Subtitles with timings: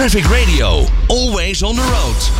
[0.00, 2.30] Traffic Radio, always on the road.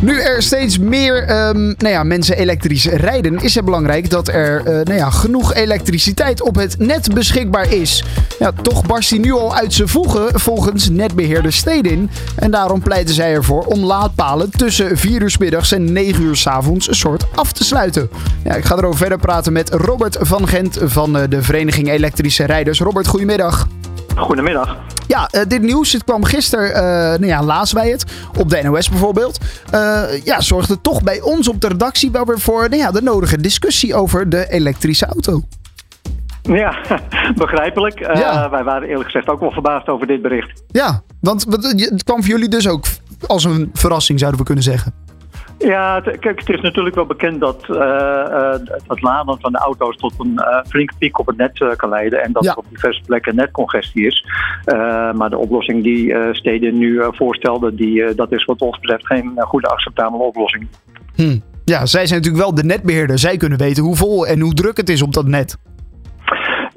[0.00, 4.58] Nu er steeds meer ehm, nou ja, mensen elektrisch rijden, is het belangrijk dat er
[4.58, 8.04] eh, nou ja, genoeg elektriciteit op het net beschikbaar is.
[8.38, 12.10] Ja, toch barst hij nu al uit zijn voegen volgens netbeheerder Stedin.
[12.36, 16.36] En daarom pleiten zij ervoor om laadpalen tussen 4 uur s middags en 9 uur
[16.36, 18.10] s avonds een soort af te sluiten.
[18.44, 22.44] Ja, ik ga erover verder praten met Robert van Gent van eh, de Vereniging Elektrische
[22.44, 22.80] Rijders.
[22.80, 23.66] Robert, goedemiddag.
[24.16, 24.76] Goedemiddag.
[25.08, 26.76] Ja, uh, dit nieuws het kwam gisteren, uh,
[27.18, 28.04] nou ja, lazen wij het,
[28.38, 29.38] op de NOS bijvoorbeeld.
[29.74, 33.02] Uh, ja, zorgde toch bij ons op de redactie wel weer voor nou ja, de
[33.02, 35.42] nodige discussie over de elektrische auto.
[36.42, 36.78] Ja,
[37.36, 37.98] begrijpelijk.
[37.98, 38.50] Ja.
[38.50, 40.62] wij waren eerlijk gezegd ook wel verbaasd over dit bericht.
[40.68, 42.84] Ja, want het kwam voor jullie dus ook
[43.26, 44.92] als een verrassing, zouden we kunnen zeggen.
[45.58, 48.52] Ja, kijk, het is natuurlijk wel bekend dat uh,
[48.86, 52.22] het laden van de auto's tot een uh, flinke piek op het net kan leiden.
[52.22, 54.26] En dat er op diverse plekken netcongestie is.
[55.14, 59.66] maar de oplossing die steden nu voorstelden, die, dat is wat ons betreft geen goede
[59.66, 60.66] acceptabele oplossing.
[61.14, 61.38] Hm.
[61.64, 63.18] Ja, zij zijn natuurlijk wel de netbeheerder.
[63.18, 65.56] Zij kunnen weten hoe vol en hoe druk het is op dat net.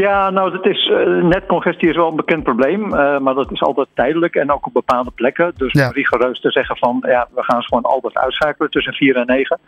[0.00, 3.62] Ja, nou, dat is, uh, netcongestie is wel een bekend probleem, uh, maar dat is
[3.62, 5.52] altijd tijdelijk en ook op bepaalde plekken.
[5.56, 5.88] Dus ja.
[5.88, 9.58] rigoureus te zeggen van, ja, we gaan ze gewoon altijd uitschakelen tussen 4 en 9.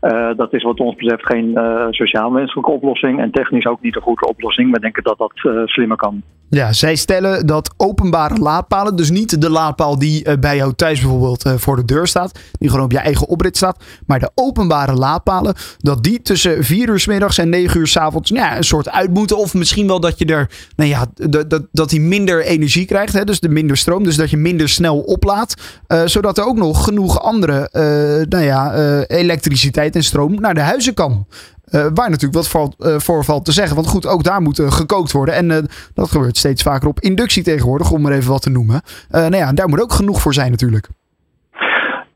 [0.00, 1.58] Uh, dat is wat ons betreft geen
[1.90, 4.72] sociaal-menselijke oplossing en technisch ook niet een goede oplossing.
[4.72, 5.32] We denken dat dat
[5.64, 6.22] slimmer kan.
[6.48, 11.54] Ja, zij stellen dat openbare laadpalen, dus niet de laadpaal die bij jou thuis bijvoorbeeld
[11.56, 15.54] voor de deur staat, die gewoon op je eigen oprit staat, maar de openbare laadpalen,
[15.78, 18.64] dat die tussen 4 uur s middags en 9 uur s avonds nou ja, een
[18.64, 21.06] soort uit moeten of misschien wel dat je er, nou ja,
[21.48, 23.12] dat, dat hij minder energie krijgt.
[23.12, 24.04] Hè, dus de minder stroom.
[24.04, 25.54] Dus dat je minder snel oplaadt.
[25.88, 30.54] Uh, zodat er ook nog genoeg andere, uh, nou ja, uh, elektriciteit en stroom naar
[30.54, 31.26] de huizen kan.
[31.70, 33.74] waar natuurlijk wat voor, voor valt te zeggen.
[33.76, 35.34] Want goed, ook daar moet gekookt worden.
[35.34, 38.82] En dat gebeurt steeds vaker op inductie tegenwoordig, om er even wat te noemen.
[39.10, 40.88] nou ja, daar moet ook genoeg voor zijn natuurlijk.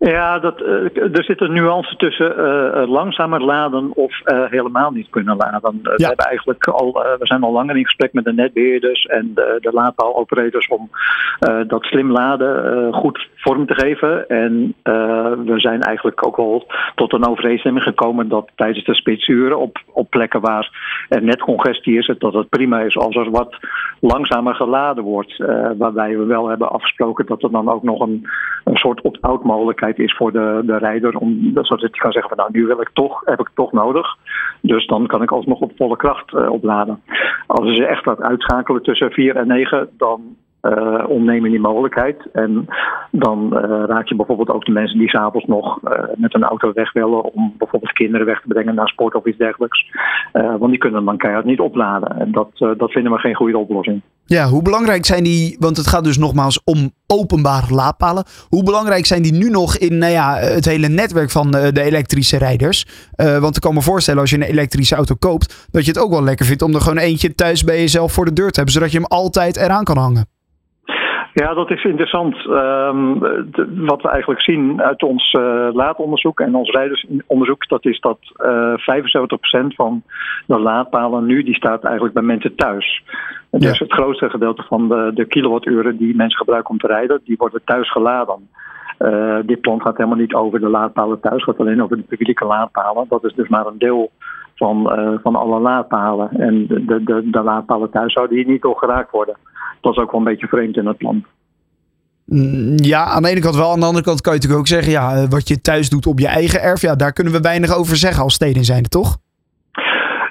[0.09, 5.11] Ja, dat, uh, er zit een nuance tussen uh, langzamer laden of uh, helemaal niet
[5.11, 5.81] kunnen laden.
[5.83, 5.97] Ja.
[5.97, 9.59] We, hebben eigenlijk al, we zijn al langer in gesprek met de netbeheerders en de,
[9.61, 10.91] de laadpaaloperators om
[11.67, 14.29] dat slim laden goed vorm te geven.
[14.29, 14.75] En
[15.45, 20.11] we zijn eigenlijk ook al tot een overeenstemming gekomen dat tijdens de spitsuren op, op
[20.11, 23.57] plekken waar er net congestie is, dat het prima is als er wat
[24.01, 25.37] langzamer geladen wordt.
[25.79, 28.29] waarbij we wel hebben afgesproken dat er dan ook nog een,
[28.65, 31.17] een soort opt-out mogelijkheid is voor de, de rijder.
[31.17, 34.17] Om, zodat hij kan zeggen van nou nu wil ik toch, heb ik toch nodig.
[34.61, 37.03] Dus dan kan ik alsnog op volle kracht uh, opladen.
[37.47, 42.17] Als je echt laat uitschakelen tussen 4 en 9, dan uh, ontnemen die mogelijkheid.
[42.33, 42.67] En
[43.11, 46.73] dan uh, raak je bijvoorbeeld ook de mensen die s'avonds nog uh, met een auto
[46.73, 49.91] weg willen om bijvoorbeeld kinderen weg te brengen naar sport of iets dergelijks.
[50.33, 52.19] want die kunnen dan keihard niet opladen.
[52.19, 52.49] En dat,
[52.79, 54.03] dat vinden we geen goede oplossing.
[54.25, 58.25] Ja, hoe belangrijk zijn die, want het gaat dus nogmaals om openbare laadpalen.
[58.49, 62.39] Hoe belangrijk zijn die nu nog in nou ja, het hele netwerk van de elektrische
[62.39, 62.87] rijders?
[63.17, 66.11] want ik kan me voorstellen als je een elektrische auto koopt, dat je het ook
[66.11, 68.75] wel lekker vindt om er gewoon eentje thuis bij jezelf voor de deur te hebben,
[68.75, 70.27] zodat je hem altijd eraan kan hangen.
[71.33, 72.35] Ja, dat is interessant.
[72.47, 73.19] Um,
[73.87, 78.73] wat we eigenlijk zien uit ons uh, laadonderzoek en ons rijdersonderzoek, dat is dat uh,
[78.73, 79.05] eh,
[79.65, 80.03] 75% van
[80.47, 83.03] de laadpalen nu, die staat eigenlijk bij mensen thuis.
[83.51, 87.37] Dus het grootste gedeelte van de, de kilowatturen die mensen gebruiken om te rijden, die
[87.37, 88.49] worden thuis geladen.
[88.99, 92.03] Uh, dit plan gaat helemaal niet over de laadpalen thuis, het gaat alleen over de
[92.03, 93.07] publieke laadpalen.
[93.09, 94.11] Dat is dus maar een deel
[94.55, 96.31] van, uh, van alle laadpalen.
[96.31, 99.37] En de, de, de laadpalen thuis zouden hier niet door geraakt worden
[99.81, 101.25] dat is ook wel een beetje vreemd in het plan.
[102.25, 103.71] Mm, ja, aan de ene kant wel.
[103.71, 104.93] Aan de andere kant kan je natuurlijk ook zeggen...
[104.93, 106.81] ja, eh, wat je thuis doet op je eigen erf...
[106.81, 109.19] ja, daar kunnen we weinig over zeggen als steden zijn, toch?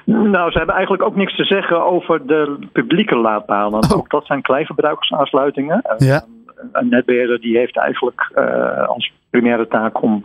[0.05, 3.83] Nou, ze hebben eigenlijk ook niks te zeggen over de publieke laadpalen.
[3.83, 3.97] Oh.
[3.97, 5.81] Ook dat zijn kleinverbruikersaansluitingen.
[5.97, 6.23] Ja
[6.71, 10.21] een netbeheerder die heeft eigenlijk uh, als primaire taak om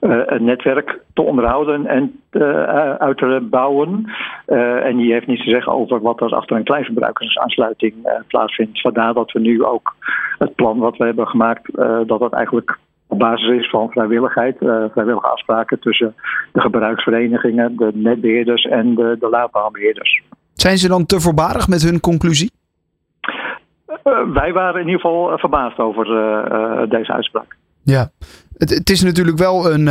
[0.00, 4.12] uh, een netwerk te onderhouden en uh, uit te bouwen.
[4.84, 7.94] en die heeft niets te zeggen over wat er achter een kleinverbruikersaansluiting
[8.26, 8.80] plaatsvindt.
[8.80, 9.94] Vandaar dat we nu ook
[10.38, 14.56] het plan wat we hebben gemaakt, dat dat eigenlijk op basis is van vrijwilligheid,
[14.92, 16.14] vrijwillige afspraken tussen
[16.52, 20.22] de gebruiksverenigingen, de netbeheerders en de, de laadpaalbeheerders.
[20.52, 22.50] Zijn ze dan te voorbarig met hun conclusie?
[24.04, 27.56] Uh, wij waren in ieder geval verbaasd over uh, deze uitspraak.
[27.84, 28.10] Ja,
[28.56, 29.84] het, is natuurlijk wel een,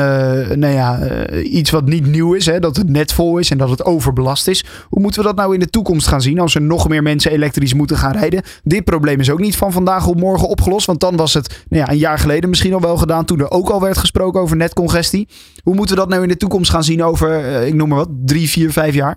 [0.60, 0.98] nou ja,
[1.44, 2.46] iets wat niet nieuw is.
[2.46, 2.60] Hè?
[2.60, 4.86] Dat het net vol is en dat het overbelast is.
[4.90, 7.32] Hoe moeten we dat nou in de toekomst gaan zien als er nog meer mensen
[7.32, 8.44] elektrisch moeten gaan rijden?
[8.64, 10.86] Dit probleem is ook niet van vandaag op morgen opgelost.
[10.86, 13.26] Want dan was het nou ja, een jaar geleden misschien al wel gedaan.
[13.26, 15.28] Toen er ook al werd gesproken over netcongestie.
[15.64, 18.12] Hoe moeten we dat nou in de toekomst gaan zien over, ik noem maar wat,
[18.26, 19.16] drie, vier, vijf jaar?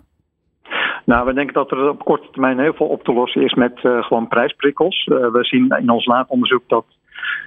[1.05, 3.73] Nou, we denken dat er op korte termijn heel veel op te lossen is met
[3.81, 5.05] gewoon prijsprikkels.
[5.05, 6.85] we zien in ons laadonderzoek dat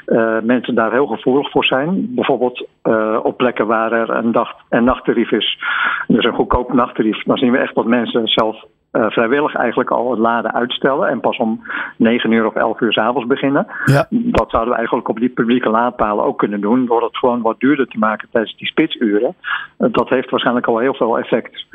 [0.08, 2.08] uh, mensen daar heel gevoelig voor zijn.
[2.16, 5.60] Bijvoorbeeld uh, op plekken waar er een dag- en nachttarief is,
[6.08, 10.10] dus een goedkoop nachttarief, dan zien we echt dat mensen zelf uh, vrijwillig eigenlijk al
[10.10, 11.64] het laden uitstellen en pas om
[11.98, 13.68] 9 uur of 11 uur s avonds beginnen.
[13.86, 14.06] Ja.
[14.10, 17.60] Dat zouden we eigenlijk op die publieke laadpalen ook kunnen doen, door het gewoon wat
[17.60, 19.36] duurder te maken tijdens die spitsuren.
[19.78, 21.66] dat heeft waarschijnlijk al heel veel effect.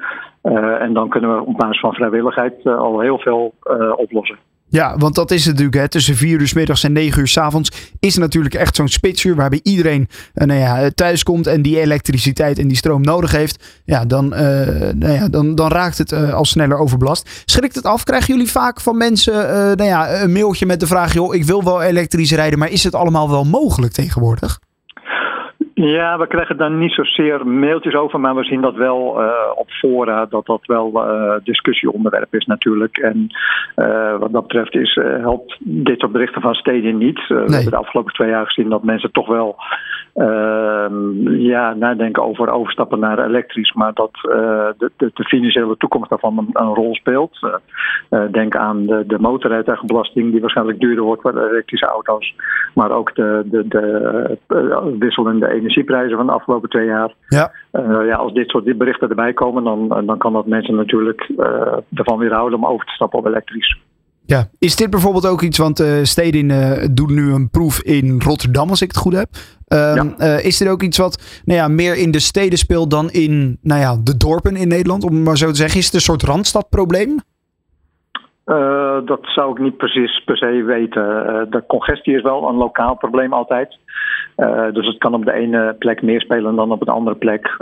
[0.78, 3.54] en dan kunnen we op basis van vrijwilligheid al heel veel
[3.96, 4.37] oplossen.
[4.73, 5.83] Ja, want dat is het natuurlijk.
[5.83, 5.89] Hè.
[5.89, 9.35] Tussen 4 uur s middags en 9 uur s avonds is natuurlijk echt zo'n spitsuur
[9.35, 13.65] waarbij iedereen uh, nou thuis komt en die elektriciteit en die stroom nodig heeft.
[13.85, 14.41] Ja, dan, uh,
[14.95, 17.29] nou ja, dan, dan raakt het uh, al sneller overbelast.
[17.45, 18.05] Schrikt het af?
[18.05, 19.33] Krijgen jullie vaak van mensen
[19.77, 22.85] nou ja, een mailtje met de vraag: joh, ik wil wel elektrisch rijden, maar is
[22.85, 24.61] het allemaal wel mogelijk tegenwoordig?
[25.84, 29.70] Ja, we krijgen daar niet zozeer mailtjes over, maar we zien dat wel uh, op
[29.70, 32.96] fora dat dat wel uh, discussieonderwerp is natuurlijk.
[32.96, 33.26] En
[33.76, 37.29] uh, wat dat betreft is, helpt dit soort berichten van steden niet.
[37.29, 37.44] Nee.
[37.44, 39.56] We hebben de afgelopen twee jaar gezien dat mensen toch wel
[40.14, 46.38] ehm, ja, nadenken over overstappen naar elektrisch, maar dat de, de, de, financiële toekomst daarvan
[46.38, 47.38] een, een rol speelt.
[48.31, 52.35] denk aan de, de motorrijtuigenbelasting die waarschijnlijk duurder wordt voor elektrische auto's,
[52.75, 57.14] maar ook de, de, de wisselende energie energieprijzen van de afgelopen twee jaar.
[57.29, 57.53] Ja.
[58.05, 61.31] Ja, als dit soort berichten erbij komen, dan, dan kan dat mensen natuurlijk
[61.94, 63.81] ervan weerhouden om over te stappen op elektrisch.
[64.25, 68.20] Ja, is dit bijvoorbeeld ook iets, want uh, Stedin uh, doet nu een proef in
[68.25, 69.29] Rotterdam, als ik het goed heb.
[69.73, 70.37] Um, ja.
[70.39, 73.59] uh, is dit ook iets wat nou ja, meer in de steden speelt dan in
[73.63, 75.79] nou ja, de dorpen in Nederland, om maar zo te zeggen?
[75.79, 77.21] Is het een soort randstadprobleem?
[78.47, 81.03] Uh, dat zou ik niet precies per se weten.
[81.03, 83.77] Uh, de congestie is wel een lokaal probleem altijd.
[84.37, 87.57] Uh, dus het kan op de ene plek meer spelen dan op een andere plek.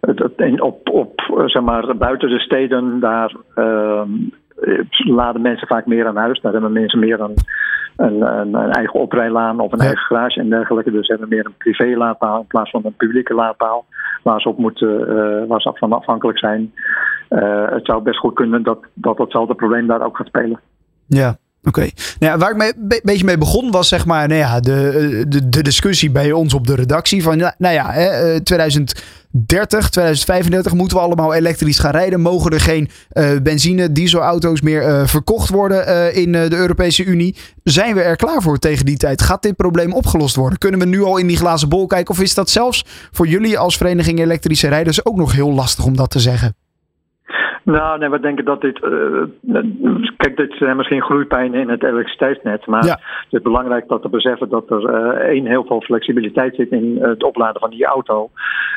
[0.00, 4.10] Het, op, op, zeg maar, buiten de steden, daar ehm,
[4.94, 6.40] laden mensen vaak meer aan huis.
[6.40, 7.34] Daar hebben mensen meer een,
[7.96, 9.84] een, een, een eigen oprijlaan of een ja.
[9.84, 10.90] eigen garage en dergelijke.
[10.90, 13.84] Dus hebben meer een privé laadpaal in plaats van een publieke laadpaal.
[14.22, 16.72] Waar ze op moeten, waar ze van afhankelijk zijn.
[17.30, 20.60] Uh, het zou best goed kunnen dat, dat datzelfde probleem daar ook gaat spelen.
[21.06, 21.80] Ja, Oké.
[21.80, 25.24] Nou ja, waar ik een be beetje mee begon was zeg maar nou ja, de,
[25.28, 30.96] de, de discussie bij ons op de redactie van nou ja, hè, 2030, 2035 moeten
[30.96, 32.20] we allemaal elektrisch gaan rijden.
[32.20, 37.36] Mogen er geen uh, benzine, dieselauto's meer verkocht worden in de Europese Unie?
[37.62, 39.22] Zijn we er klaar voor tegen die tijd?
[39.22, 40.58] Gaat dit probleem opgelost worden?
[40.58, 42.14] Kunnen we nu al in die glazen bol kijken?
[42.14, 45.96] Of is dat zelfs voor jullie als Vereniging Elektrische Rijders ook nog heel lastig om
[45.96, 46.54] dat te zeggen?
[47.66, 48.80] Nou, nee, we denken dat dit.
[48.82, 49.22] Uh,
[50.16, 52.66] kijk, dit zijn misschien groeipijnen in het elektriciteitsnet.
[52.66, 56.70] Maar het is belangrijk dat we beseffen dat er uh, één heel veel flexibiliteit zit
[56.70, 58.30] in het opladen van die auto.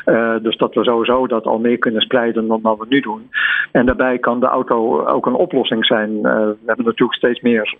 [0.06, 3.30] Uh, dus dat we sowieso dat al meer kunnen spreiden dan wat we nu doen.
[3.72, 6.22] En daarbij kan de auto ook een oplossing zijn.
[6.22, 7.74] we hebben natuurlijk steeds meer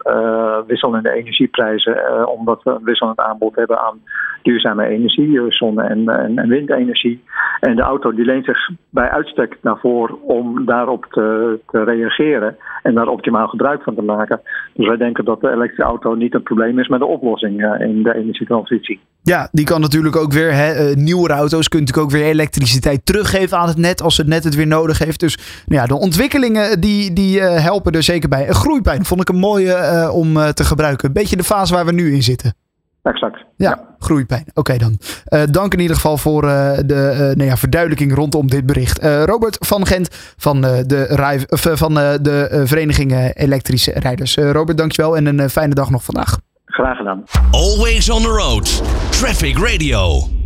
[0.66, 4.00] wisselende energieprijzen, omdat we een wisselend aanbod hebben aan
[4.42, 7.22] duurzame energie, zonne- en, en, en windenergie.
[7.60, 12.94] En de auto die leent zich bij uitstek daarvoor om daarop te, te, reageren en
[12.94, 14.40] daar optimaal gebruik van te maken.
[14.74, 17.80] Dus wij denken dat de elektrische auto niet een probleem is, maar de oplossing uh,
[17.80, 19.00] in de energietransitie.
[19.22, 23.58] Ja, die kan natuurlijk ook weer, hè, nieuwere auto's kunnen natuurlijk ook weer elektriciteit teruggeven
[23.58, 25.20] aan het net als het net het weer nodig heeft.
[25.20, 28.48] Dus nou ja, de ontwikkelingen die, die helpen er zeker bij.
[28.48, 31.08] Een groeipijn vond ik een mooie om te gebruiken.
[31.08, 32.54] Een beetje de fase waar we nu in zitten.
[33.02, 33.44] Exact.
[33.56, 33.94] Ja, ja.
[33.98, 34.44] groeipijn.
[34.48, 34.98] Oké okay dan.
[35.28, 39.04] Uh, dank in ieder geval voor uh, de uh, nou ja, verduidelijking rondom dit bericht.
[39.04, 41.44] Robert van Gent van de,
[41.76, 44.36] van, de Vereniging Elektrische Rijders.
[44.36, 46.38] Robert, dankjewel en een fijne dag nog vandaag.
[46.64, 47.24] Graag gedaan.
[47.50, 48.82] Always on the road.
[49.10, 50.38] Traffic Radio.